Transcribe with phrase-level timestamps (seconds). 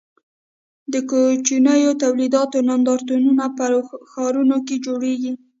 [0.93, 3.63] د کوچنیو تولیداتو نندارتونونه په
[4.11, 5.31] ښارونو کې جوړیږي.